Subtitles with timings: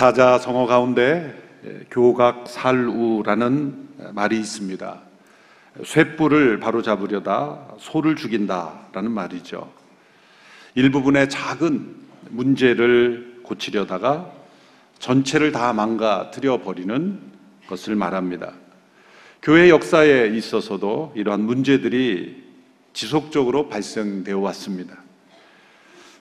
[0.00, 1.38] 사자 성어 가운데
[1.90, 4.98] 교각살우라는 말이 있습니다.
[5.84, 9.70] 쇠뿔을 바로 잡으려다 소를 죽인다라는 말이죠.
[10.74, 11.96] 일부분의 작은
[12.30, 14.32] 문제를 고치려다가
[14.98, 17.20] 전체를 다 망가뜨려 버리는
[17.66, 18.54] 것을 말합니다.
[19.42, 22.42] 교회 역사에 있어서도 이러한 문제들이
[22.94, 24.96] 지속적으로 발생되어 왔습니다.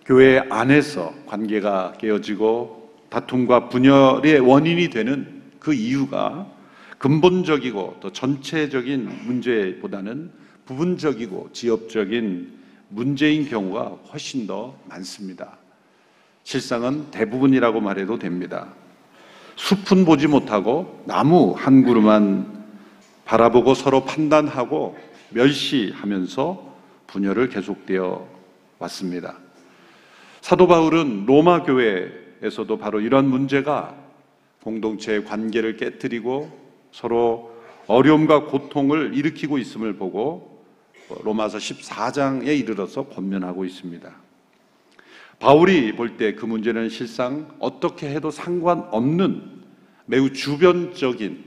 [0.06, 2.79] 교회 안에서 관계가 깨어지고
[3.10, 6.48] 다툼과 분열의 원인이 되는 그 이유가
[6.98, 10.32] 근본적이고 또 전체적인 문제보다는
[10.66, 12.60] 부분적이고 지역적인
[12.90, 15.58] 문제인 경우가 훨씬 더 많습니다.
[16.44, 18.68] 실상은 대부분이라고 말해도 됩니다.
[19.56, 22.66] 숲은 보지 못하고 나무 한 그루만
[23.26, 24.98] 바라보고 서로 판단하고
[25.30, 26.76] 멸시하면서
[27.08, 28.28] 분열을 계속되어
[28.80, 29.38] 왔습니다.
[30.42, 32.10] 사도 바울은 로마 교회
[32.42, 33.96] 에서도 바로 이런 문제가
[34.64, 36.52] 공동체의 관계를 깨뜨리고
[36.92, 37.52] 서로
[37.88, 40.64] 어려움과 고통을 일으키고 있음을 보고
[41.24, 44.12] 로마서 14장에 이르러서 권면하고 있습니다.
[45.40, 49.60] 바울이 볼 때 그 문제는 실상 어떻게 해도 상관없는
[50.06, 51.46] 매우 주변적인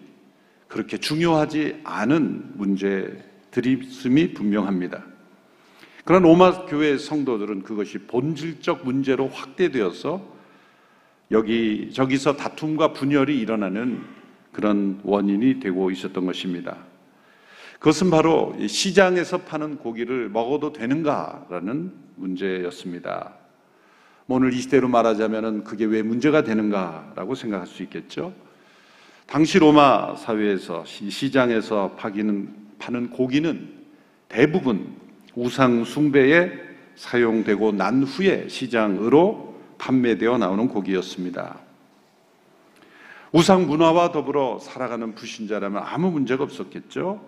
[0.67, 5.05] 그렇게 중요하지 않은 문제들이 분명합니다.
[6.05, 10.32] 그러나 로마 교회 성도들은 그것이 본질적 문제로 확대되어서
[11.31, 14.03] 여기 저기서 다툼과 분열이 일어나는
[14.53, 16.77] 그런 원인이 되고 있었던 것입니다.
[17.79, 23.35] 그것은 바로 시장에서 파는 고기를 먹어도 되는가라는 문제였습니다.
[24.27, 28.33] 뭐 오늘 이 시대로 말하자면 그게 왜 문제가 되는가라고 생각할 수 있겠죠.
[29.27, 33.69] 당시 로마 사회에서 시장에서 파기는, 파는 고기는
[34.29, 34.95] 대부분
[35.35, 36.53] 우상 숭배에
[36.95, 39.52] 사용되고 난 후에 시장으로
[39.83, 41.59] 판매되어 나오는 고기였습니다.
[43.33, 47.21] 우상 문화와 더불어 살아가는 불신자라면 아무 문제가 없었겠죠.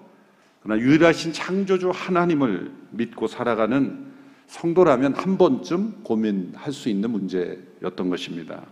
[0.62, 4.12] 그러나 유일하신 창조주 하나님을 믿고 살아가는
[4.46, 8.62] 성도라면 한 번쯤 고민할 수 있는 문제였던 것입니다.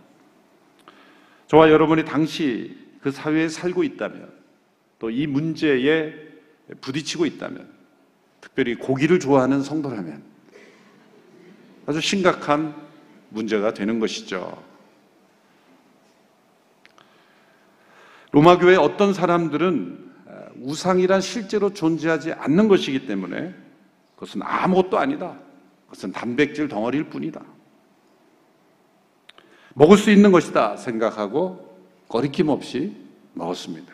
[1.47, 4.31] 저와 여러분이 당시 그 사회에 살고 있다면
[4.99, 6.13] 또 이 문제에
[6.79, 7.67] 부딪히고 있다면
[8.39, 10.23] 특별히 고기를 좋아하는 성도라면
[11.85, 12.82] 아주 심각한
[13.33, 14.63] 문제가 되는 것이죠.
[18.31, 20.11] 로마 교회 어떤 사람들은
[20.61, 23.53] 우상이란 실제로 존재하지 않는 것이기 때문에
[24.15, 25.37] 그것은 아무것도 아니다.
[25.85, 27.43] 그것은 단백질 덩어리일 뿐이다.
[29.75, 31.77] 먹을 수 있는 것이다 생각하고
[32.07, 32.95] 거리낌 없이
[33.33, 33.91] 먹었습니다.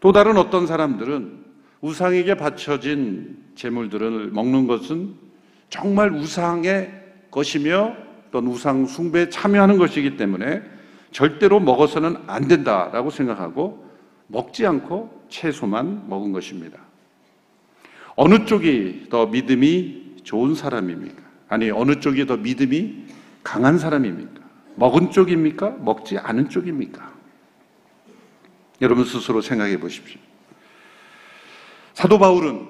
[0.00, 1.44] 또 다른 어떤 사람들은
[1.80, 5.14] 우상에게 바쳐진 재물들을 먹는 것은
[5.68, 7.05] 정말 우상의
[7.36, 7.94] 것이며
[8.32, 10.62] 또는 우상 숭배에 참여하는 것이기 때문에
[11.12, 13.86] 절대로 먹어서는 안 된다라고 생각하고
[14.26, 16.80] 먹지 않고 채소만 먹은 것입니다.
[18.16, 21.22] 어느 쪽이 더 믿음이 좋은 사람입니까?
[21.48, 23.04] 아니, 어느 쪽이 더 믿음이
[23.44, 24.40] 강한 사람입니까?
[24.76, 25.70] 먹은 쪽입니까?
[25.80, 27.14] 먹지 않은 쪽입니까?
[28.80, 30.20] 여러분 스스로 생각해 보십시오.
[31.92, 32.66] 사도 바울은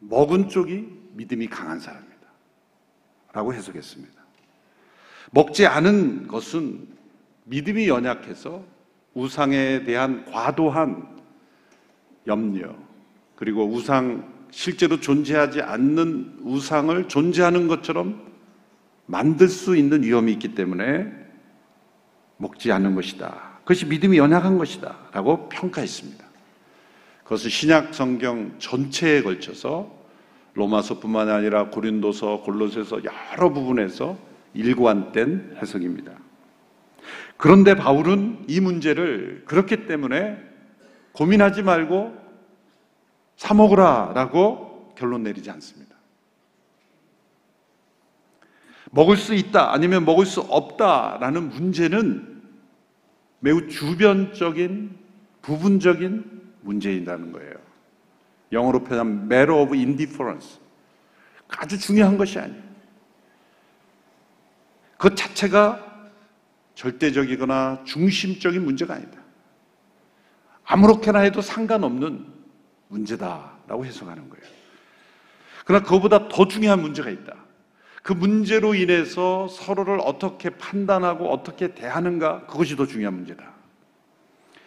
[0.00, 2.05] 먹은 쪽이 믿음이 강한 사람이다.
[3.36, 4.14] 라고 해석했습니다.
[5.30, 6.88] 먹지 않은 것은
[7.44, 8.64] 믿음이 연약해서
[9.12, 11.20] 우상에 대한 과도한
[12.26, 12.74] 염려,
[13.34, 18.32] 그리고 우상, 실제로 존재하지 않는 우상을 존재하는 것처럼
[19.04, 21.12] 만들 수 있는 위험이 있기 때문에
[22.38, 23.58] 먹지 않는 것이다.
[23.64, 25.10] 그것이 믿음이 연약한 것이다.
[25.12, 26.24] 라고 평가했습니다.
[27.24, 29.94] 그것은 신약 성경 전체에 걸쳐서
[30.56, 34.18] 로마서뿐만 아니라 고린도서, 골로새서 여러 부분에서
[34.54, 36.12] 일관된 해석입니다.
[37.36, 40.38] 그런데 바울은 이 문제를 그렇기 때문에
[41.12, 42.16] 고민하지 말고
[43.36, 45.94] 사 먹으라 라고 결론 내리지 않습니다.
[48.90, 52.42] 먹을 수 있다 아니면 먹을 수 없다라는 문제는
[53.40, 54.96] 매우 주변적인
[55.42, 56.24] 부분적인
[56.62, 57.65] 문제이라는 거예요.
[58.52, 60.58] 영어로 표현하면 matter of indifference.
[61.48, 62.62] 아주 중요한 것이 아니에요.
[64.98, 65.84] 그 자체가
[66.74, 69.20] 절대적이거나 중심적인 문제가 아니다.
[70.64, 72.26] 아무렇게나 해도 상관없는
[72.88, 74.44] 문제다라고 해석하는 거예요.
[75.64, 77.34] 그러나 그보다 더 중요한 문제가 있다.
[78.02, 83.55] 그 문제로 인해서 서로를 어떻게 판단하고 어떻게 대하는가 그것이 더 중요한 문제다.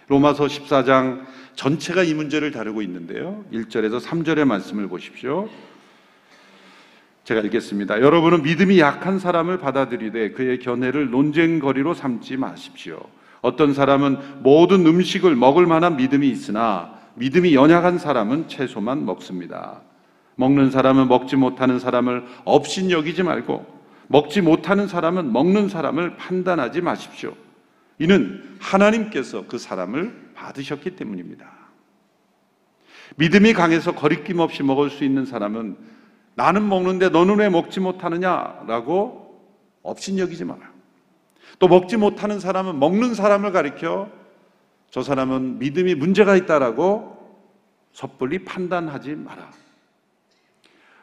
[0.10, 1.26] 로마서 14장
[1.56, 3.46] 전체가 이 문제를 다루고 있는데요.
[3.54, 5.48] 1절에서 3절의 말씀을 보십시오.
[7.24, 8.02] 제가 읽겠습니다.
[8.02, 13.00] 여러분은 믿음이 약한 사람을 받아들이되 그의 견해를 논쟁거리로 삼지 마십시오.
[13.42, 19.82] 어떤 사람은 모든 음식을 먹을 만한 믿음이 있으나 믿음이 연약한 사람은 채소만 먹습니다.
[20.36, 23.64] 먹는 사람은 먹지 못하는 사람을 업신 여기지 말고
[24.08, 27.34] 먹지 못하는 사람은 먹는 사람을 판단하지 마십시오.
[28.00, 31.60] 이는 하나님께서 그 사람을 받으셨기 때문입니다.
[33.18, 35.78] 믿음이 강해서 거리낌 없이 먹을 수 있는 사람은
[36.36, 39.44] 나는 먹는데 너는 왜 먹지 못하느냐라고
[39.84, 40.72] 업신여기지 마라.
[41.60, 44.10] 또 먹지 못하는 사람은 먹는 사람을 가리켜
[44.90, 47.18] 저 사람은 믿음이 문제가 있다라고
[47.92, 49.52] 섣불리 판단하지 마라.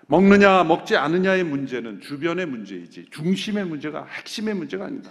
[0.07, 5.11] 먹느냐 먹지 않느냐의 문제는 주변의 문제이지 중심의 문제가 핵심의 문제가 아니다.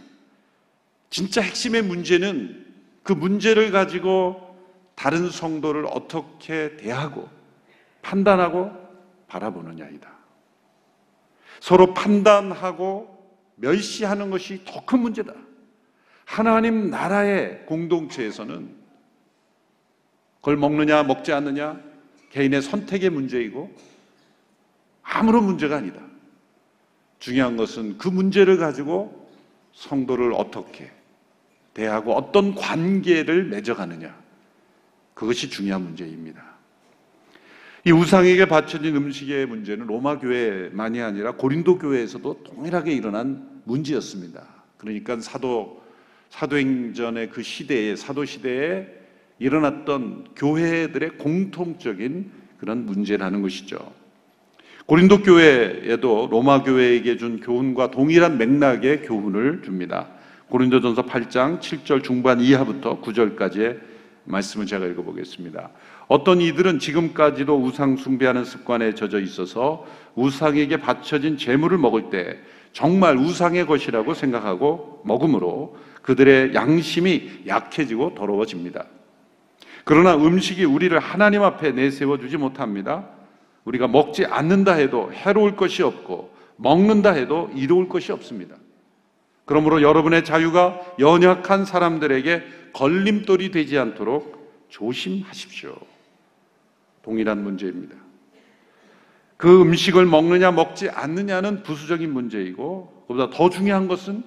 [1.16, 2.66] 진짜 핵심의 문제는
[3.02, 4.54] 그 문제를 가지고
[4.96, 7.30] 다른 성도를 어떻게 대하고
[8.02, 8.70] 판단하고
[9.30, 10.14] 바라보느냐이다.
[11.62, 15.34] 서로 판단하고 멸시하는 것이 더 큰 문제다.
[16.26, 18.76] 하나님 나라의 공동체에서는
[20.42, 21.80] 그걸 먹느냐 먹지 않느냐
[22.32, 23.74] 개인의 선택의 문제이고
[25.02, 26.02] 아무런 문제가 아니다.
[27.20, 29.30] 중요한 것은 그 문제를 가지고
[29.72, 30.92] 성도를 어떻게
[31.76, 34.16] 대하고 어떤 관계를 맺어가느냐.
[35.14, 36.44] 그것이 중요한 문제입니다.
[37.86, 44.44] 이 우상에게 바쳐진 음식의 문제는 로마 교회만이 아니라 고린도 교회에서도 동일하게 일어난 문제였습니다.
[44.78, 45.84] 그러니까 사도
[46.30, 48.88] 사도행전의 그 시대에 사도 시대에
[49.38, 53.94] 일어났던 교회들의 공통적인 그런 문제라는 것이죠.
[54.86, 60.15] 고린도 교회에도 로마 교회에게 준 교훈과 동일한 맥락의 교훈을 줍니다.
[60.56, 63.78] 고린도전서 8장 7절 중반 이하부터 9절까지의
[64.24, 65.70] 말씀을 제가 읽어보겠습니다.
[66.08, 69.86] 어떤 이들은 지금까지도 우상 숭배하는 습관에 젖어 있어서
[70.16, 72.40] 우상에게 바쳐진 재물을 먹을 때
[72.72, 78.86] 정말 우상의 것이라고 생각하고 먹음으로 그들의 양심이 약해지고 더러워집니다.
[79.84, 83.10] 그러나 음식이 우리를 하나님 앞에 내세워 주지 못합니다.
[83.66, 88.56] 우리가 먹지 않는다 해도 해로울 것이 없고 먹는다 해도 이로울 것이 없습니다.
[89.46, 92.44] 그러므로 여러분의 자유가 연약한 사람들에게
[92.74, 95.76] 걸림돌이 되지 않도록 조심하십시오.
[97.04, 97.96] 동일한 문제입니다.
[99.38, 104.24] 그 음식을 먹느냐 먹지 않느냐는 부수적인 문제이고 그보다 더 중요한 것은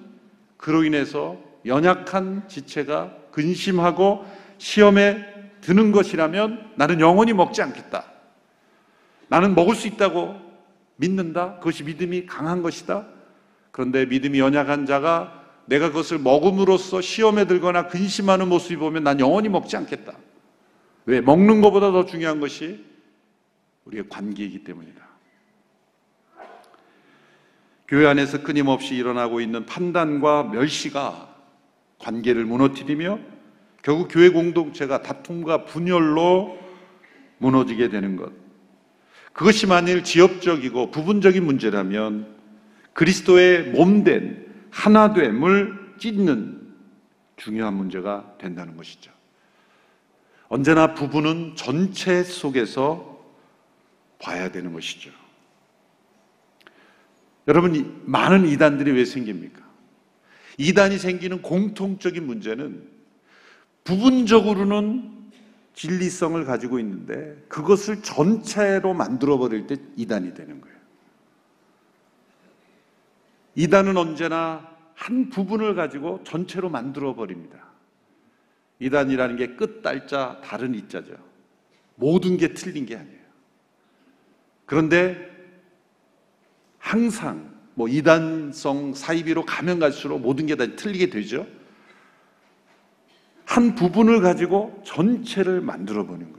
[0.57, 4.25] 그로 인해서 연약한 지체가 근심하고
[4.57, 5.25] 시험에
[5.61, 8.05] 드는 것이라면 나는 영원히 먹지 않겠다.
[9.27, 10.35] 나는 먹을 수 있다고
[10.95, 11.55] 믿는다.
[11.55, 13.05] 그것이 믿음이 강한 것이다.
[13.71, 19.77] 그런데 믿음이 연약한 자가 내가 그것을 먹음으로써 시험에 들거나 근심하는 모습이 보면 난 영원히 먹지
[19.77, 20.13] 않겠다.
[21.05, 21.21] 왜?
[21.21, 22.83] 먹는 것보다 더 중요한 것이
[23.85, 25.07] 우리의 관계이기 때문이다.
[27.87, 31.35] 교회 안에서 끊임없이 일어나고 있는 판단과 멸시가
[31.97, 33.19] 관계를 무너뜨리며
[33.81, 36.57] 결국 교회 공동체가 다툼과 분열로
[37.39, 38.31] 무너지게 되는 것.
[39.33, 42.38] 그것이 만일 지역적이고 부분적인 문제라면
[42.99, 46.59] 그리스도의 몸된 하나됨을 찢는
[47.37, 49.09] 중요한 문제가 된다는 것이죠.
[50.49, 53.23] 언제나 부부는 전체 속에서
[54.21, 55.11] 봐야 되는 것이죠.
[57.47, 59.61] 여러분, 많은 이단들이 왜 생깁니까?
[60.57, 62.85] 이단이 생기는 공통적인 문제는
[63.85, 65.31] 부분적으로는
[65.73, 70.78] 진리성을 가지고 있는데 그것을 전체로 만들어버릴 때 이단이 되는 거예요.
[73.59, 77.57] 이단은 언제나 한 부분을 가지고 전체로 만들어 버립니다.
[78.79, 81.11] 이단이라는 게 끝달자 다른 이자죠.
[81.95, 83.19] 모든 게 틀린 게 아니에요.
[84.65, 85.29] 그런데
[86.77, 91.45] 항상 뭐 이단성 사이비로 가면 갈수록 모든 게 다 틀리게 되죠.
[93.43, 96.38] 한 부분을 가지고 전체를 만들어 보는 거예요.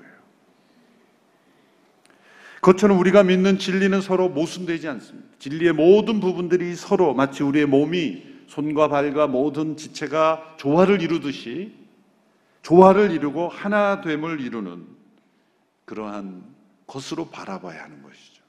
[2.61, 5.29] 그것처럼 우리가 믿는 진리는 서로 모순되지 않습니다.
[5.39, 11.73] 진리의 모든 부분들이 서로 마치 우리의 몸이 손과 발과 모든 지체가 조화를 이루듯이
[12.63, 14.85] 조화를 이루고 하나됨을 이루는
[15.87, 16.43] 그러한
[16.87, 18.43] 것으로 바라봐야 하는 것이죠.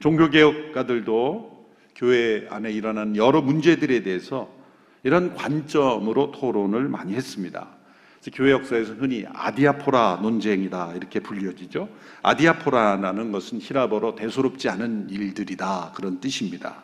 [0.00, 4.50] 종교개혁가들도 교회 안에 일어난 여러 문제들에 대해서
[5.02, 7.68] 이런 관점으로 토론을 많이 했습니다.
[8.34, 11.88] 교회 역사에서 흔히 아디아포라 논쟁이다 이렇게 불려지죠.
[12.22, 16.82] 아디아포라라는 것은 히라버로 대수롭지 않은 일들이다 그런 뜻입니다.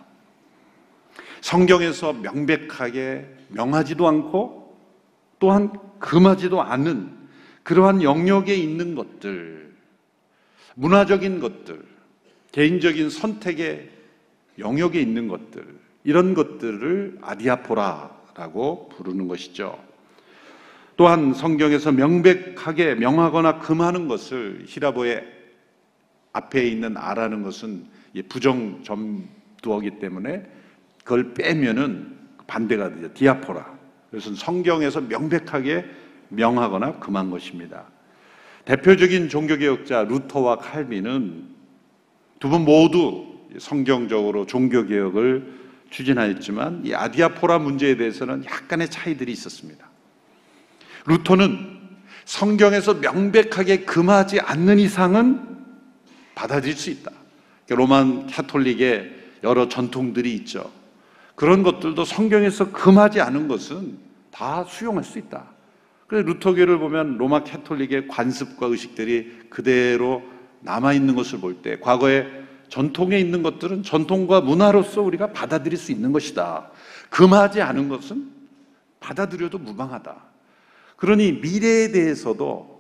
[1.43, 4.79] 성경에서 명백하게 명하지도 않고
[5.39, 7.15] 또한 금하지도 않은
[7.63, 9.75] 그러한 영역에 있는 것들,
[10.75, 11.85] 문화적인 것들,
[12.53, 13.91] 개인적인 선택의
[14.59, 19.86] 영역에 있는 것들, 이런 것들을 아디아포라라고 부르는 것이죠.
[20.97, 25.25] 또한 성경에서 명백하게 명하거나 금하는 것을 히라보의
[26.33, 27.87] 앞에 있는 아라는 것은
[28.29, 30.45] 부정 점두어기 때문에
[31.05, 33.13] 그걸 빼면은 반대가 되죠.
[33.13, 33.77] 디아포라.
[34.11, 35.85] 그래서 성경에서 명백하게
[36.29, 37.85] 명하거나 금한 것입니다.
[38.65, 41.57] 대표적인 종교개혁자 루터와 칼빈은
[42.39, 45.55] 두 분 모두 성경적으로 종교개혁을
[45.91, 49.89] 추진하였지만 이 아디아포라 문제에 대해서는 약간의 차이들이 있었습니다.
[51.07, 51.77] 루터는
[52.25, 55.57] 성경에서 명백하게 금하지 않는 이상은
[56.35, 57.11] 받아들일 수 있다.
[57.69, 60.71] 로만 카톨릭의 여러 전통들이 있죠.
[61.35, 63.99] 그런 것들도 성경에서 금하지 않은 것은
[64.31, 65.45] 다 수용할 수 있다.
[66.07, 70.23] 그래서 루터교를 보면 로마 캐톨릭의 관습과 의식들이 그대로
[70.61, 72.27] 남아 있는 것을 볼 때 과거에
[72.69, 76.71] 전통에 있는 것들은 전통과 문화로서 우리가 받아들일 수 있는 것이다.
[77.11, 78.31] 금하지 않은 것은
[79.01, 80.17] 받아들여도 무방하다.
[80.97, 82.77] 그러니 미래에 대해서도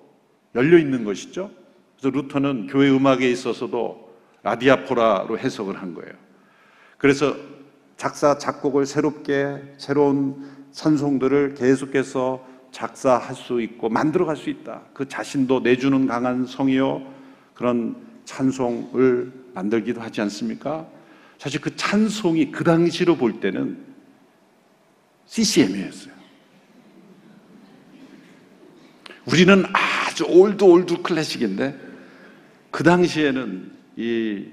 [0.54, 1.50] 열려 있는 것이죠.
[1.98, 6.12] 그래서 루터는 교회 음악에 있어서도 라디아포라로 해석을 한 거예요.
[6.98, 7.36] 그래서
[7.96, 14.82] 작사 작곡을 새롭게 새로운 찬송들을 계속해서 작사할 수 있고 만들어 갈 수 있다.
[14.92, 17.02] 그 자신도 내주는 강한 성이요
[17.54, 20.86] 그런 찬송을 만들기도 하지 않습니까?
[21.38, 23.78] 사실 그 찬송이 그 당시로 볼 때는
[25.26, 26.15] CCM이었어요.
[29.26, 31.78] 우리는 아주 old old 클래식인데
[32.70, 34.46] 그 당시에는 이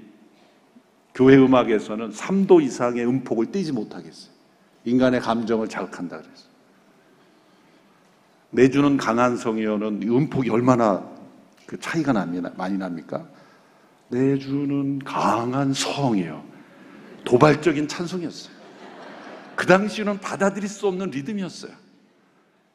[1.14, 4.32] 교회 음악에서는 3도 이상의 음폭을 뛰지 못하겠어요.
[4.84, 6.44] 인간의 감정을 자극한다 그래서.
[8.50, 11.08] 내주는 강한 성이요는 음폭이 얼마나
[11.66, 12.50] 그 차이가 납니다.
[12.56, 13.26] 많이 납니까?
[14.08, 16.44] 내주는 강한 성이요.
[17.24, 18.54] 도발적인 찬송이었어요.
[19.54, 21.72] 그 당시에는 받아들일 수 없는 리듬이었어요.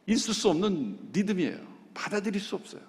[0.08, 1.69] 있을 수 없는 리듬이에요.
[2.00, 2.82] 받아들일 수 없어요.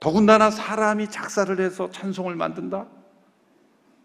[0.00, 2.88] 더군다나 사람이 작사를 해서 찬송을 만든다?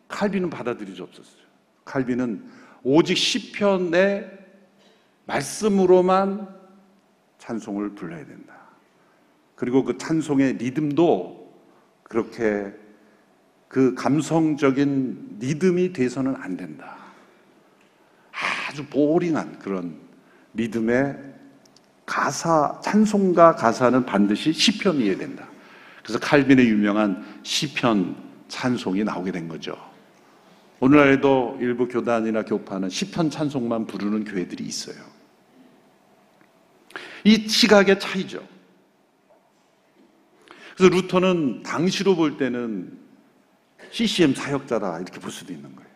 [0.08, 1.42] 칼비는 받아들일 수 없었어요.
[1.84, 2.48] 칼비는
[2.84, 4.32] 오직 시편의
[5.26, 6.48] 말씀으로만
[7.40, 8.54] 찬송을 불러야 된다.
[9.56, 11.52] 그리고 그 찬송의 리듬도
[12.04, 12.74] 그렇게
[13.68, 16.98] 그 감성적인 리듬이 돼서는 안 된다.
[18.70, 20.00] 아주 보링한 그런
[20.54, 21.27] 리듬의
[22.08, 25.48] 가사, 찬송가 가사는 반드시 시편이어야 된다.
[26.02, 28.16] 그래서 칼빈의 유명한 시편
[28.48, 29.78] 찬송이 나오게 된 거죠.
[30.80, 34.96] 오늘날에도 일부 교단이나 교파는 시편 찬송만 부르는 교회들이 있어요.
[37.26, 38.42] 이 시각의 차이죠.
[40.78, 42.98] 그래서 루터는 당시로 볼 때는
[43.92, 45.90] CCM 사역자다 이렇게 볼 수도 있는 거예요.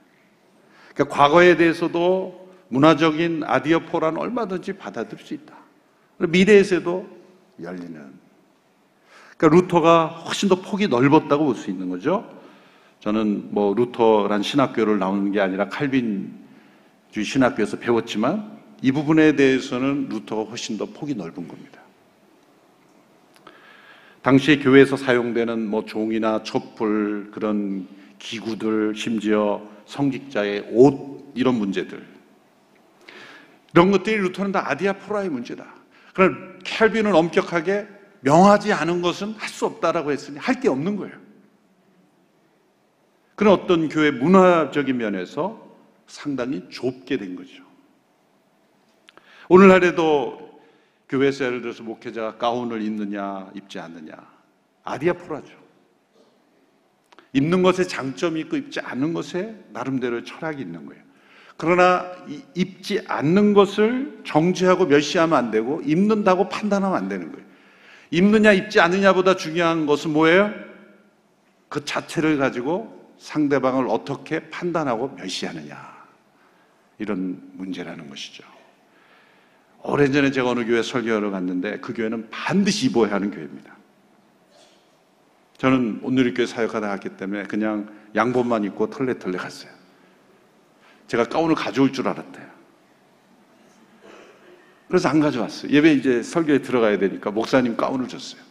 [0.94, 5.61] 그러니까 과거에 대해서도 문화적인 아디어포란 얼마든지 받아들일 수 있다.
[6.28, 7.08] 미래에서도
[7.62, 8.22] 열리는.
[9.38, 12.42] 그러니까 루터가 훨씬 더 폭이 넓었다고 볼 수 있는 거죠.
[13.00, 20.78] 저는 뭐 루터란 신학교를 나오는 게 아니라 칼빈주의 신학교에서 배웠지만 이 부분에 대해서는 루터가 훨씬
[20.78, 21.82] 더 폭이 넓은 겁니다.
[24.22, 27.88] 당시에 교회에서 사용되는 뭐 종이나 촛불 그런
[28.20, 32.06] 기구들 심지어 성직자의 옷 이런 문제들
[33.74, 35.81] 이런 것들이 루터는 다 아디아포라의 문제다.
[36.14, 37.88] 그러나 켈빈은 엄격하게
[38.22, 41.16] 명하지 않은 것은 할 수 없다라고 했으니 할 게 없는 거예요.
[43.36, 45.76] 그런 어떤 교회 문화적인 면에서
[46.08, 47.64] 상당히 좁게 된 거죠.
[49.50, 50.62] 오늘날에도
[51.10, 54.14] 교회에서 예를 들어서 목회자가 가운을 입느냐, 입지 않느냐.
[54.84, 55.60] 아디아포라죠.
[57.34, 61.04] 입는 것에 장점이 있고 입지 않는 것에 나름대로 철학이 있는 거예요.
[61.62, 62.12] 그러나
[62.56, 67.46] 입지 않는 것을 정죄하고 멸시하면 안 되고 입는다고 판단하면 안 되는 거예요.
[68.10, 70.52] 입느냐 입지 않느냐보다 중요한 것은 뭐예요?
[71.70, 75.78] 그 자체를 가지고 상대방을 어떻게 판단하고 멸시하느냐.
[76.98, 78.44] 이런 문제라는 것이죠.
[79.84, 83.78] 오래전에 제가 어느 교회 설교하러 갔는데 그 교회는 반드시 입어야 하는 교회입니다.
[85.60, 89.81] 저는 오늘리교회 사역하다 갔기 때문에 그냥 양복만 입고 털레털레 갔어요.
[91.12, 92.46] 제가 가운을 가져올 줄 알았대요.
[94.88, 95.70] 그래서 안 가져왔어요.
[95.70, 98.42] 예배 이제 설교에 들어가야 되니까 목사님 가운을 줬어요.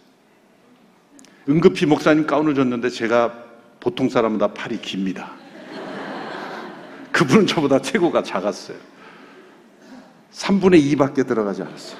[1.48, 3.44] 응급히 목사님 가운을 줬는데 제가
[3.80, 5.32] 보통 사람보다 팔이 깁니다.
[7.12, 8.76] 그분은 저보다 체구가 작았어요.
[10.30, 11.98] 3분의 2밖에 들어가지 않았어요.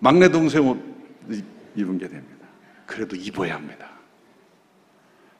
[0.00, 0.76] 막내 동생 옷
[1.76, 2.46] 입은 게 됩니다.
[2.84, 3.90] 그래도 입어야 합니다.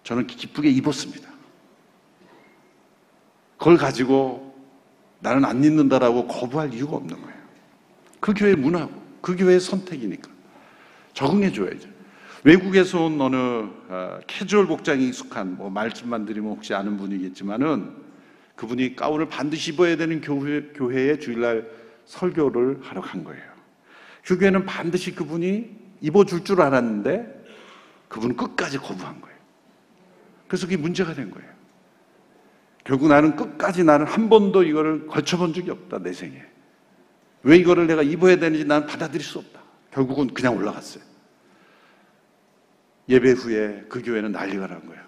[0.05, 1.36] 저는 기쁘게 입었습니다.
[3.59, 4.55] 그걸 가지고
[5.21, 7.37] 나는 안 믿는다라고 거부할 이유가 없는 거예요.
[8.21, 10.31] 그 교회 문화고 그 교회의 선택이니까
[11.15, 11.89] 적응해 줘야죠.
[12.45, 17.91] 외국에서 온 어느 어, 캐주얼 복장에 익숙한 뭐 말씀만 드리면 혹시 아는 분이겠지만은
[18.55, 21.69] 그분이 가운을 반드시 입어야 되는 교회, 교회에 주일날
[22.05, 23.43] 설교를 하러 간 거예요.
[24.25, 25.71] 그 교회는 반드시 그분이
[26.01, 27.45] 입어줄 줄 알았는데
[28.09, 29.37] 그분은 끝까지 거부한 거예요.
[30.47, 31.56] 그래서 그게 문제가 된 거예요.
[32.87, 36.41] 결국 나는 끝까지 나는 한 번도 이거를 걸쳐본 적이 없다, 내 생에.
[37.43, 39.61] 왜 이거를 내가 입어야 되는지 나는 받아들일 수 없다.
[39.91, 41.03] 결국은 그냥 올라갔어요.
[43.09, 45.03] 예배 후에 그 교회는 난리가 난 거예요.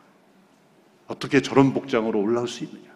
[1.07, 2.89] 어떻게 저런 복장으로 올라올 수 있느냐.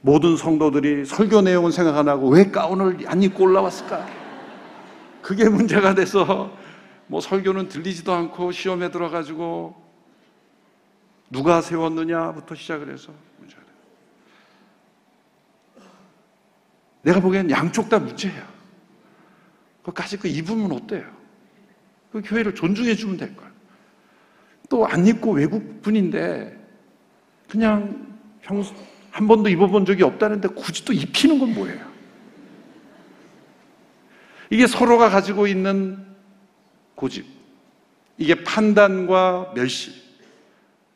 [0.00, 4.06] 모든 성도들이 설교 내용은 생각 안 하고 왜 가운을 안 입고 올라왔을까?
[5.22, 6.56] 그게 문제가 돼서
[7.08, 9.74] 뭐 설교는 들리지도 않고 시험에 들어가지고
[11.30, 13.74] 누가 세웠느냐부터 시작을 해서 문제가 돼요.
[17.06, 18.44] 내가 보기엔 양쪽 다 문제야.
[19.84, 21.04] 그까지 그 입으면 어때요?
[22.10, 23.48] 그 교회를 존중해 주면 될 거야.
[24.68, 26.58] 또안 입고 외국 분인데
[27.48, 28.74] 그냥 평소
[29.12, 31.86] 한 번도 입어본 적이 없다는데 굳이 또 입히는 건 뭐예요?
[34.50, 36.04] 이게 서로가 가지고 있는
[36.96, 37.24] 고집.
[38.18, 39.92] 이게 판단과 멸시.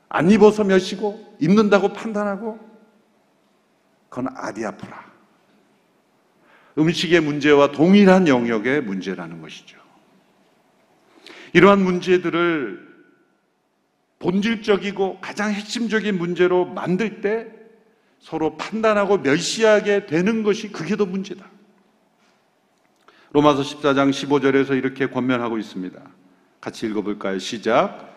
[0.08, 2.58] 안 입어서 멸시고 입는다고 판단하고
[4.08, 5.09] 그건 아디아프라.
[6.78, 9.78] 음식의 문제와 동일한 영역의 문제라는 것이죠.
[11.52, 12.88] 이러한 문제들을
[14.20, 17.48] 본질적이고 가장 핵심적인 문제로 만들 때
[18.20, 21.44] 서로 판단하고 멸시하게 되는 것이 그게 더 문제다.
[23.32, 25.99] 로마서 14장 15절에서 이렇게 권면하고 있습니다.
[26.60, 27.38] 같이 읽어볼까요?
[27.38, 28.10] 시작.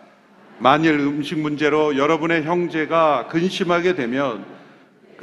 [0.60, 4.45] 만일 음식 문제로 여러분의 형제가 근심하게 되면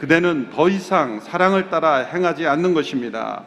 [0.01, 3.45] 그대는 더 이상 사랑을 따라 행하지 않는 것입니다.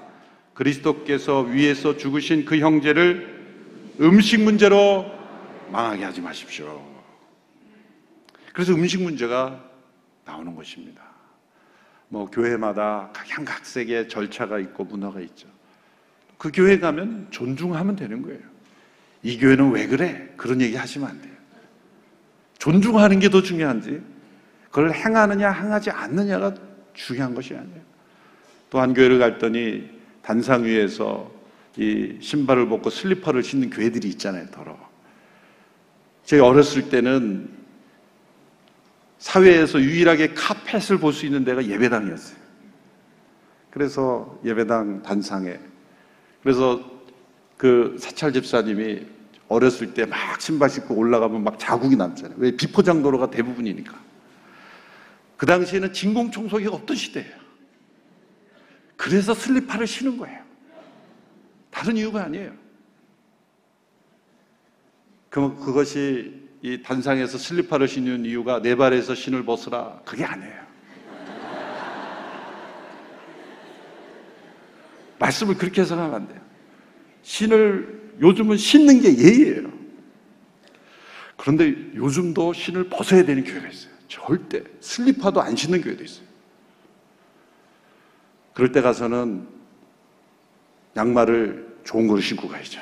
[0.54, 5.04] 그리스도께서 위에서 죽으신 그 형제를 음식 문제로
[5.72, 6.80] 망하게 하지 마십시오.
[8.54, 9.64] 그래서 음식 문제가
[10.26, 11.02] 나오는 것입니다.
[12.08, 15.48] 뭐 교회마다 각양각색의 절차가 있고 문화가 있죠.
[16.38, 18.42] 그 교회 가면 존중하면 되는 거예요.
[19.24, 20.32] 이 교회는 왜 그래?
[20.38, 21.34] 그런 얘기 하시면 안 돼요.
[22.60, 24.13] 존중하는 게 더 중요한지
[24.74, 26.52] 그걸 행하느냐 행하지 않느냐가
[26.96, 27.82] 중요한 것이 아니에요.
[28.72, 29.88] 또 한 교회를 갔더니
[30.24, 31.32] 단상 위에서
[31.78, 34.48] 이 신발을 벗고 슬리퍼를 신는 교회들이 있잖아요.
[34.50, 34.76] 더러.
[36.26, 37.50] 제가 어렸을 때는
[39.20, 42.38] 사회에서 유일하게 카펫을 볼 수 있는 데가 예배당이었어요.
[43.70, 45.60] 그래서 예배당 단상에
[46.42, 46.82] 그래서
[47.58, 49.06] 그 사찰 집사님이
[49.50, 52.38] 어렸을 때 막 신발 신고 올라가면 막 자국이 남잖아요.
[52.40, 54.13] 왜 비포장도로가 대부분이니까.
[55.38, 57.44] 그 당시에는 진공 청소기가 없던 시대예요.
[58.96, 60.42] 그래서 슬리퍼를 신은 거예요.
[61.70, 62.54] 다른 이유가 아니에요.
[65.30, 70.02] 그, 그것이 이 단상에서 슬리퍼를 신는 이유가 내 발에서 신을 벗으라.
[70.06, 70.54] 그게 아니에요.
[75.20, 76.40] 말씀을 그렇게 해석하면 안 돼요.
[77.24, 79.74] 신을 요즘은 신는 게 예의예요.
[81.36, 83.93] 그런데 요즘도 신을 벗어야 되는 교회가 있어요.
[84.14, 86.28] 절대 슬리퍼도 안 신는 교회도 있어요.
[88.54, 89.48] 그럴 때 가서는
[90.96, 92.80] 양말을 좋은 거를 신고 가야죠.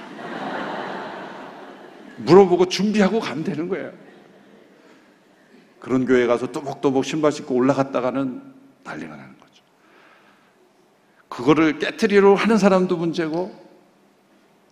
[2.18, 3.94] 물어보고 준비하고 가면 되는 거예요.
[5.80, 8.42] 그런 교회 가서 또복또복 신발 신고 올라갔다가는
[8.84, 9.64] 난리가 나는 거죠.
[11.30, 13.56] 그거를 깨트리려 하는 사람도 문제고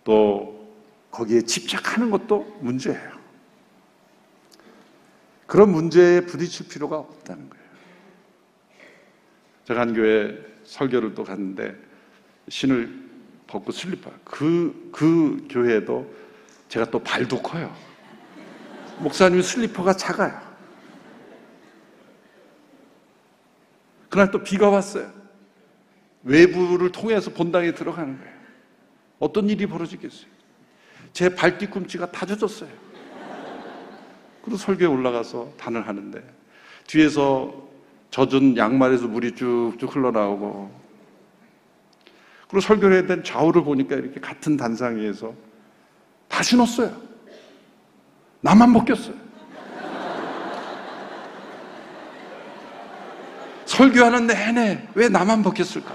[0.04, 0.68] 또
[1.10, 3.19] 거기에 집착하는 것도 문제예요.
[5.50, 7.64] 그런 문제에 부딪힐 필요가 없다는 거예요.
[9.64, 11.74] 제가 한 교회 설교를 또 갔는데
[12.48, 13.10] 신을
[13.48, 14.12] 벗고 슬리퍼.
[14.22, 16.14] 그, 그 교회에도
[16.68, 17.74] 제가 또 발도 커요.
[19.00, 20.40] 목사님 슬리퍼가 작아요.
[24.08, 25.12] 그날 또 비가 왔어요.
[26.22, 28.34] 외부를 통해서 본당에 들어가는 거예요.
[29.18, 30.30] 어떤 일이 벌어지겠어요?
[31.12, 32.89] 제 발 뒤꿈치가 다 젖었어요.
[34.42, 36.22] 그리고 설교에 올라가서 단을 하는데
[36.86, 37.68] 뒤에서
[38.10, 40.80] 젖은 양말에서 물이 쭉쭉 흘러나오고
[42.48, 45.32] 그리고 설교를 해야 된 좌우를 보니까 이렇게 같은 단상 위에서
[46.28, 46.94] 다 신었어요.
[48.40, 49.14] 나만 벗겼어요.
[53.66, 55.94] 설교하는 내내 왜 나만 벗겼을까?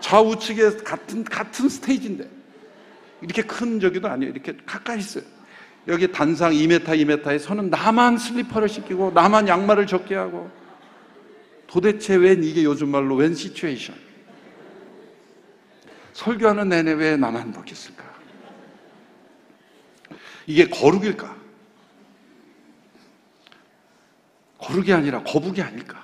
[0.00, 2.30] 좌우측에 같은, 같은 스테이지인데.
[3.22, 4.30] 이렇게 큰 저기도 아니에요.
[4.30, 5.24] 이렇게 가까이 있어요.
[5.88, 10.50] 여기 단상 2m, 2m에 서는 나만 슬리퍼를 신기고, 나만 양말을 적게 하고,
[11.66, 13.94] 도대체 웬 이게 요즘 말로 웬 시츄에이션?
[16.12, 18.04] 설교하는 내내 왜 나만 먹겠을까?
[20.46, 21.36] 이게 거룩일까?
[24.58, 26.02] 거룩이 아니라 거북이 아닐까?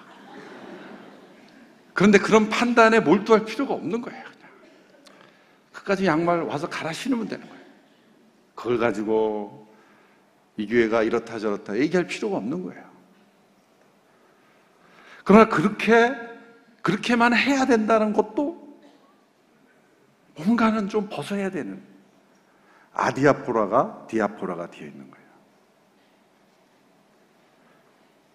[1.95, 4.23] 그런데 그런 판단에 몰두할 필요가 없는 거예요.
[4.25, 4.51] 그냥.
[5.73, 7.63] 끝까지 양말 와서 갈아 신으면 되는 거예요.
[8.55, 9.62] 그걸 가지고
[10.57, 12.93] 이 교회가 이렇다 저렇다 얘기할 필요가 없는 거예요.
[15.25, 16.15] 그러나 그렇게,
[16.83, 18.61] 그렇게만 해야 된다는 것도
[20.37, 21.83] 뭔가는 좀 벗어야 되는
[22.93, 25.23] 아디아포라가 디아포라가 되어 있는 거예요.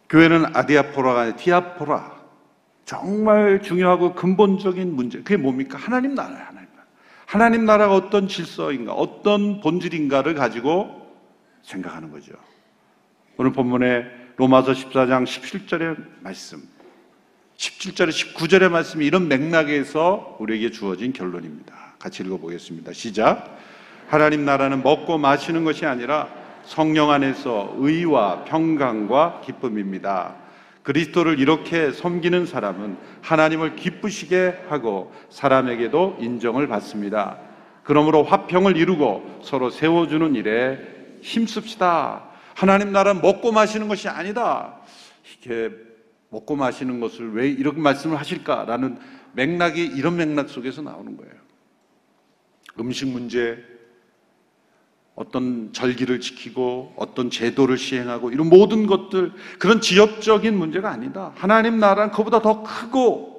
[0.10, 2.18] 교회는 아디아포라가 아니라 디아포라.
[2.86, 5.18] 정말 중요하고 근본적인 문제.
[5.18, 5.78] 그게 뭡니까?
[5.78, 6.86] 하나님 나라예요, 하나님 나라.
[7.26, 11.07] 하나님 나라가 어떤 질서인가, 어떤 본질인가를 가지고
[11.68, 12.34] 생각하는 거죠.
[13.38, 14.06] 오늘 본문에
[14.38, 16.64] 로마서 14장 17절의 말씀,
[17.58, 21.74] 17절에 19절의 말씀이 이런 맥락에서 우리에게 주어진 결론입니다.
[22.00, 22.94] 같이 읽어보겠습니다.
[22.94, 23.58] 시작.
[24.08, 26.30] 하나님 나라는 먹고 마시는 것이 아니라
[26.64, 30.36] 성령 안에서 의와 평강과 기쁨입니다.
[30.84, 37.40] 그리스도를 이렇게 섬기는 사람은 하나님을 기쁘시게 하고 사람에게도 인정을 받습니다.
[37.84, 40.97] 그러므로 화평을 이루고 서로 세워주는 일에
[41.28, 42.30] 힘씁시다.
[42.56, 44.80] 하나님 나라는 먹고 마시는 것이 아니다.
[45.36, 45.70] 이게
[46.30, 48.98] 먹고 마시는 것을 왜 이렇게 말씀을 하실까라는
[49.34, 51.34] 맥락이 이런 맥락 속에서 나오는 거예요.
[52.80, 53.64] 음식 문제,
[55.16, 61.32] 어떤 절기를 지키고 어떤 제도를 시행하고 이런 모든 것들 그런 지역적인 문제가 아니다.
[61.36, 63.38] 하나님 나라는 그보다 더 크고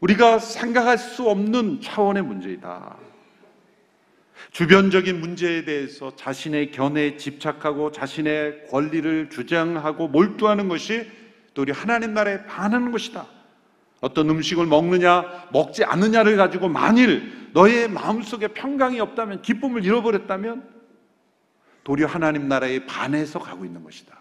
[0.00, 3.09] 우리가 생각할 수 없는 차원의 문제이다.
[4.52, 11.10] 주변적인 문제에 대해서 자신의 견해에 집착하고 자신의 권리를 주장하고 몰두하는 것이
[11.54, 13.26] 또 우리 하나님 나라에 반하는 것이다.
[14.00, 20.62] 어떤 음식을 먹느냐, 먹지 않느냐를 가지고 만일 너의 마음속에 평강이 없다면, 기쁨을 잃어버렸다면,
[21.84, 24.18] 도리어 하나님 나라에 반해서 가고 있는 것이다.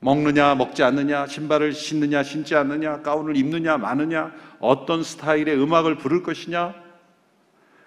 [0.00, 6.74] 먹느냐, 먹지 않느냐, 신발을 신느냐, 신지 않느냐, 가운을 입느냐, 마느냐, 어떤 스타일의 음악을 부를 것이냐,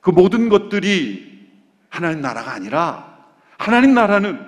[0.06, 1.50] 그 모든 것들이
[1.90, 3.26] 하나님 나라가 아니라,
[3.58, 4.40] 하나님 나라는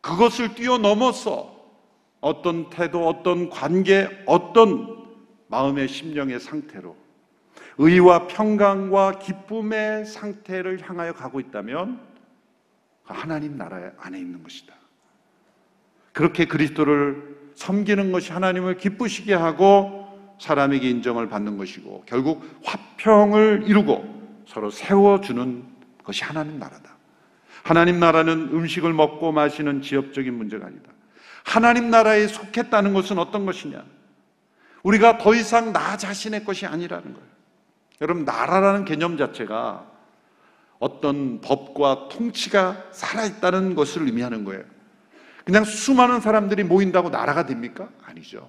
[0.00, 1.54] 그것을 뛰어넘어서
[2.22, 5.04] 어떤 태도, 어떤 관계, 어떤
[5.48, 6.96] 마음의 심령의 상태로
[7.76, 12.00] 의와 평강과 기쁨의 상태를 향하여 가고 있다면
[13.04, 14.72] 하나님 나라 안에 있는 것이다.
[16.12, 19.99] 그렇게 그리스도를 섬기는 것이 하나님을 기쁘시게 하고
[20.40, 25.64] 사람에게 인정을 받는 것이고 결국 화평을 이루고 서로 세워주는
[26.02, 26.96] 것이 하나님 나라다.
[27.62, 30.90] 하나님 나라는 음식을 먹고 마시는 지역적인 문제가 아니다.
[31.44, 33.84] 하나님 나라에 속했다는 것은 어떤 것이냐?
[34.82, 37.30] 우리가 더 이상 나 자신의 것이 아니라는 거예요.
[38.00, 39.86] 여러분, 나라라는 개념 자체가
[40.78, 44.64] 어떤 법과 통치가 살아있다는 것을 의미하는 거예요.
[45.44, 47.90] 그냥 수많은 사람들이 모인다고 나라가 됩니까?
[48.06, 48.48] 아니죠.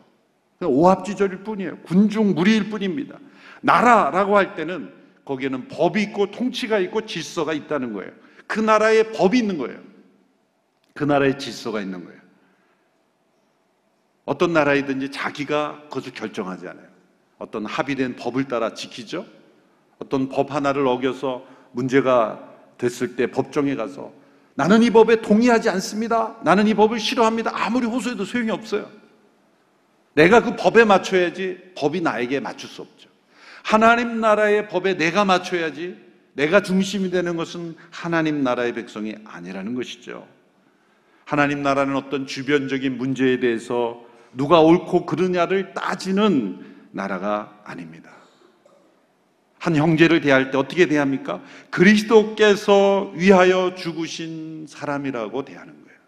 [0.68, 1.78] 오합지졸일 뿐이에요.
[1.80, 3.18] 군중 무리일 뿐입니다.
[3.62, 4.94] 나라라고 할 때는
[5.26, 8.12] 거기에는 법이 있고 통치가 있고 질서가 있다는 거예요.
[8.48, 9.80] 그 나라에 법이 있는 거예요.
[10.94, 12.20] 그 나라에 질서가 있는 거예요.
[14.26, 16.88] 어떤 나라이든지 자기가 그것을 결정하지 않아요.
[17.38, 19.26] 어떤 합의된 법을 따라 지키죠.
[20.00, 22.48] 어떤 법 하나를 어겨서 문제가
[22.78, 24.12] 됐을 때 법정에 가서
[24.56, 26.38] 나는 이 법에 동의하지 않습니다.
[26.44, 27.52] 나는 이 법을 싫어합니다.
[27.54, 28.90] 아무리 호소해도 소용이 없어요.
[30.14, 33.10] 내가 그 법에 맞춰야지 법이 나에게 맞출 수 없죠.
[33.64, 35.98] 하나님 나라의 법에 내가 맞춰야지
[36.34, 40.28] 내가 중심이 되는 것은 하나님 나라의 백성이 아니라는 것이죠.
[41.26, 48.12] 하나님 나라는 어떤 주변적인 문제에 대해서 누가 옳고 그르냐를 따지는 나라가 아닙니다.
[49.60, 51.42] 한 형제를 대할 때 어떻게 대합니까?
[51.70, 56.00] 그리스도께서 위하여 죽으신 사람이라고 대하는 거예요.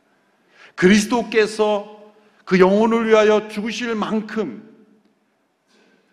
[0.76, 2.03] 그리스도께서
[2.46, 4.70] 그 영혼을 위하여 죽으실 만큼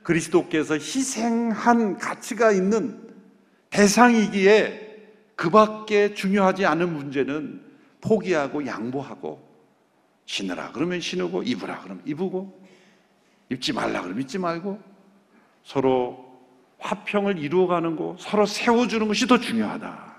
[0.03, 3.11] 그리스도께서 희생한 가치가 있는
[3.71, 4.89] 대상이기에
[5.37, 7.63] 그 밖에 중요하지 않은 문제는
[8.01, 9.49] 포기하고 양보하고
[10.27, 12.61] 신으라 그러면 신으고 입으라 그러면 입고
[13.49, 14.81] 입지 말라 그러면 입지 말고
[15.65, 16.31] 서로
[16.81, 20.11] 화평을 이루어가는 거, 서로 세워주는 것이 더 중요하다.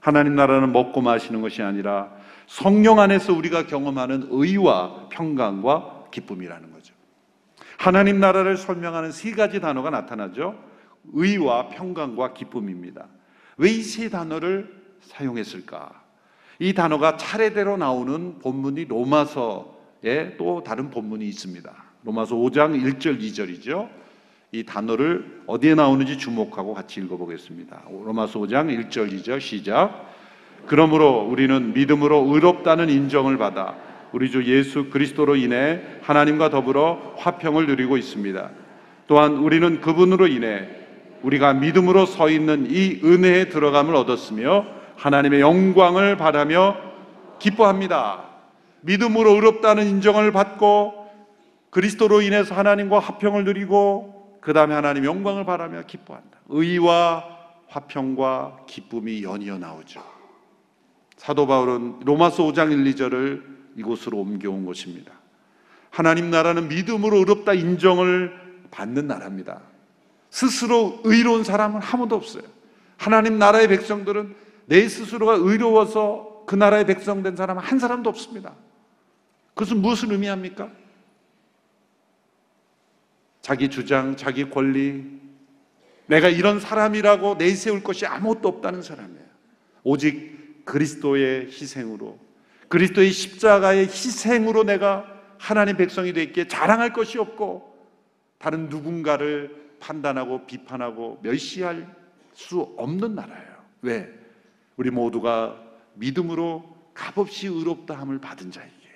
[0.00, 2.10] 하나님 나라는 먹고 마시는 것이 아니라
[2.46, 6.94] 성령 안에서 우리가 경험하는 의와 평강과 기쁨이라는 거죠.
[7.78, 10.54] 하나님 나라를 설명하는 세 가지 단어가 나타나죠.
[11.12, 13.06] 의와 평강과 기쁨입니다.
[13.58, 16.00] 왜 이 세 단어를 사용했을까?
[16.58, 19.76] 이 단어가 차례대로 나오는 본문이 로마서
[20.38, 21.72] 또 다른 본문이 있습니다.
[22.04, 23.88] 로마서 5장 1절 2절이죠.
[24.52, 27.82] 이 단어를 어디에 나오는지 주목하고 같이 읽어보겠습니다.
[28.04, 30.08] 로마서 5장 1절 2절 시작.
[30.66, 33.74] 그러므로 우리는 믿음으로 의롭다는 인정을 받아
[34.12, 38.50] 우리 주 예수 그리스도로 인해 하나님과 더불어 화평을 누리고 있습니다.
[39.06, 40.68] 또한 우리는 그분으로 인해
[41.22, 46.76] 우리가 믿음으로 서 있는 이 은혜에 들어감을 얻었으며 하나님의 영광을 바라며
[47.38, 48.24] 기뻐합니다.
[48.82, 51.02] 믿음으로 의롭다는 인정을 받고
[51.70, 56.38] 그리스도로 인해서 하나님과 화평을 누리고 그 다음에 하나님 영광을 바라며 기뻐한다.
[56.48, 57.24] 의와
[57.68, 60.11] 화평과 기쁨이 연이어 나오죠.
[61.22, 63.44] 사도 바울은 로마서 5장 1, 2절을
[63.76, 65.12] 이곳으로 옮겨온 것입니다.
[65.88, 68.32] 하나님 나라는 믿음으로 의롭다 인정을
[68.72, 69.60] 받는 나라입니다.
[70.30, 72.42] 스스로 의로운 사람은 아무도 없어요.
[72.96, 74.34] 하나님 나라의 백성들은
[74.66, 78.54] 내 스스로가 의로워서 그 나라의 백성 된 사람은 한 사람도 없습니다.
[79.54, 80.72] 그것은 무엇을 의미합니까?
[83.42, 85.04] 자기 주장, 자기 권리,
[86.06, 89.22] 내가 이런 사람이라고 내세울 것이 아무것도 없다는 사람이에요.
[89.84, 92.18] 오직 그리스도의 희생으로,
[92.68, 95.06] 그리스도의 십자가의 희생으로 내가
[95.38, 97.72] 하나님 백성이 되기에 자랑할 것이 없고,
[98.38, 101.86] 다른 누군가를 판단하고 비판하고 멸시할
[102.34, 103.56] 수 없는 나라예요.
[103.82, 104.12] 왜?
[104.76, 105.60] 우리 모두가
[105.94, 108.90] 믿음으로 값없이 의롭다 함을 받은 자이기에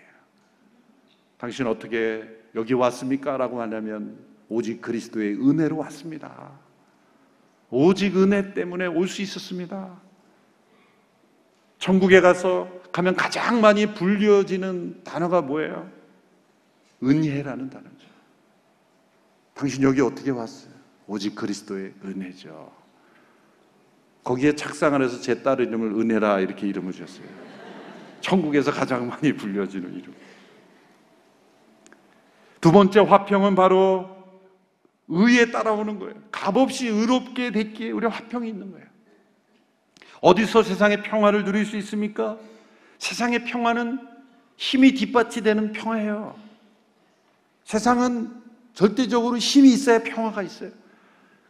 [1.38, 2.24] 당신 어떻게
[2.54, 3.36] 여기 왔습니까?
[3.36, 6.52] 라고 하냐면 오직 그리스도의 은혜로 왔습니다.
[7.70, 10.00] 오직 은혜 때문에 올 수 있었습니다.
[11.86, 15.88] 천국에 가서 가면 가장 많이 불려지는 단어가 뭐예요?
[17.00, 18.06] 은혜라는 단어죠.
[19.54, 20.72] 당신 여기 어떻게 왔어요?
[21.06, 22.72] 오직 그리스도의 은혜죠.
[24.24, 27.28] 거기에 착상 안에서 제 딸 이름을 은혜라 이렇게 이름을 주셨어요.
[28.20, 30.12] 천국에서 가장 많이 불려지는 이름.
[32.60, 34.10] 두 번째 화평은 바로
[35.06, 36.14] 의에 따라오는 거예요.
[36.32, 38.95] 값없이 의롭게 됐기에 우리 화평이 있는 거예요.
[40.20, 42.38] 어디서 세상의 평화를 누릴 수 있습니까?
[42.98, 44.00] 세상의 평화는
[44.56, 46.38] 힘이 뒷받치되는 평화예요.
[47.64, 48.32] 세상은
[48.74, 50.70] 절대적으로 힘이 있어야 평화가 있어요.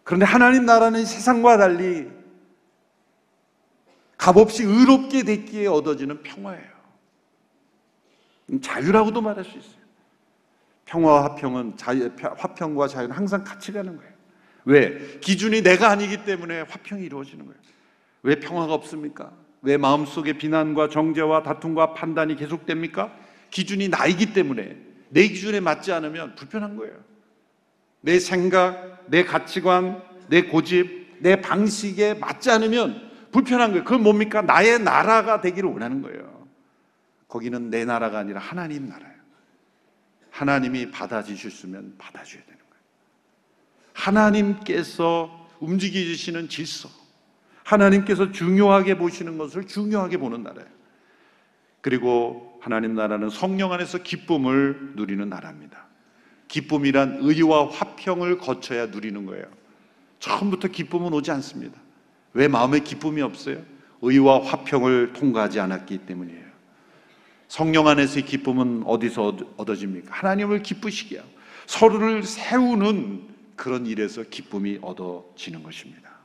[0.03, 2.09] 그런데 하나님 나라는 세상과 달리
[4.17, 6.77] 값없이 의롭게 됐기에 얻어지는 평화예요.
[8.63, 9.87] 자유라고도 말할 수 있어요.
[10.85, 14.13] 평화와 화평은 자유, 화평과 자유는 항상 같이 가는 거예요.
[14.65, 15.19] 왜?
[15.21, 17.61] 기준이 내가 아니기 때문에 화평이 이루어지는 거예요.
[18.27, 19.33] 왜 평화가 없습니까?
[19.63, 23.17] 왜 마음속에 비난과 정죄와 다툼과 판단이 계속됩니까?
[23.53, 24.77] 기준이 나이기 때문에
[25.11, 26.93] 내 기준에 맞지 않으면 불편한 거예요.
[28.01, 33.85] 내 생각, 내 가치관, 내 고집, 내 방식에 맞지 않으면 불편한 거예요.
[33.85, 34.43] 그건 뭡니까?
[34.43, 36.49] 나의 나라가 되기를 원하는 거예요.
[37.29, 39.15] 거기는 내 나라가 아니라 하나님 나라예요.
[40.31, 42.83] 하나님이 받아주셨으면 받아줘야 되는 거예요.
[43.93, 47.06] 하나님께서 움직이시는 질서,
[47.67, 50.71] 하나님께서 중요하게 보시는 것을 중요하게 보는 나라예요.
[51.81, 55.87] 그리고 하나님 나라는 성령 안에서 기쁨을 누리는 나라입니다.
[56.49, 59.45] 기쁨이란 의와 화평을 거쳐야 누리는 거예요.
[60.21, 61.79] 처음부터 기쁨은 오지 않습니다.
[62.35, 63.63] 왜 마음에 기쁨이 없어요?
[64.01, 66.47] 의와 화평을 통과하지 않았기 때문이에요.
[67.49, 70.15] 성령 안에서의 기쁨은 어디서 얻어집니까?
[70.15, 71.29] 하나님을 기쁘시게 하고
[71.67, 76.16] 서로를 세우는 그런 일에서 기쁨이 얻어지는 것입니다.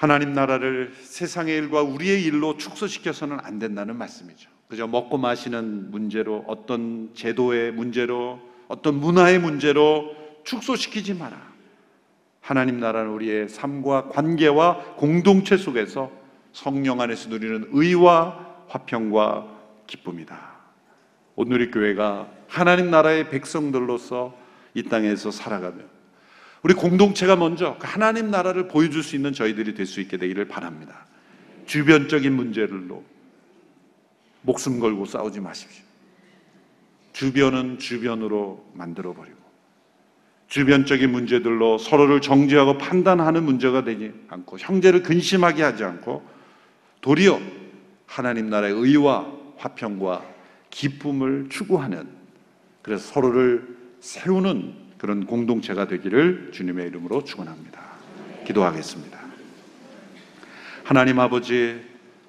[0.00, 4.48] 하나님 나라를 세상의 일과 우리의 일로 축소시켜서는 안 된다는 말씀이죠.
[4.66, 11.36] 그저 먹고 마시는 문제로 어떤 제도의 문제로 어떤 문화의 문제로 축소시키지 마라.
[12.40, 16.10] 하나님 나라는 우리의 삶과 관계와 공동체 속에서
[16.54, 19.48] 성령 안에서 누리는 의와 화평과
[19.86, 20.34] 기쁨이다.
[21.36, 24.34] 오늘 의 교회가 하나님 나라의 백성들로서
[24.72, 25.99] 이 땅에서 살아가며
[26.62, 31.06] 우리 공동체가 먼저 그 하나님 나라를 보여줄 수 있는 저희들이 될 수 있게 되기를 바랍니다.
[31.66, 33.04] 주변적인 문제들로
[34.42, 35.84] 목숨 걸고 싸우지 마십시오.
[37.12, 39.38] 주변은 주변으로 만들어 버리고
[40.48, 46.26] 주변적인 문제들로 서로를 정죄하고 판단하는 문제가 되지 않고 형제를 근심하게 하지 않고
[47.00, 47.40] 도리어
[48.06, 50.24] 하나님 나라의 의와 화평과
[50.70, 52.08] 기쁨을 추구하는
[52.82, 57.80] 그래서 서로를 세우는 그런 공동체가 되기를 주님의 이름으로 축원합니다.
[58.44, 59.18] 기도하겠습니다.
[60.84, 61.80] 하나님 아버지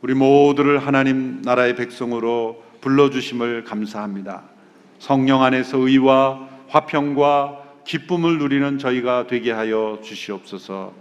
[0.01, 4.43] 우리 모두를 하나님 나라의 백성으로 불러 주심을 감사합니다.
[4.99, 10.93] 성령 안에서 의와 화평과 기쁨을 누리는 저희가 되게 하여 주시옵소서.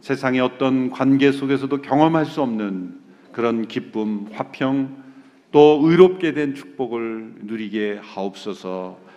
[0.00, 2.98] 세상의 어떤 관계 속에서도 경험할 수 없는
[3.32, 4.96] 그런 기쁨, 화평,
[5.50, 9.11] 또 의롭게 된 축복을 누리게 하옵소서